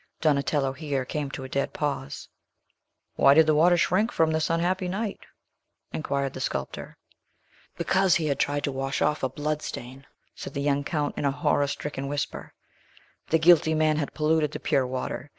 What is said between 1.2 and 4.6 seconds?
to a dead pause. "Why did the water shrink from this